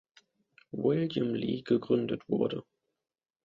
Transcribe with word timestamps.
William 0.71 1.35
Lee 1.35 1.61
gegründet 1.61 2.23
wurde. 2.27 2.63